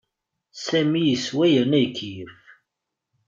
[0.63, 2.37] Sami yeswa yerna ikeyyef.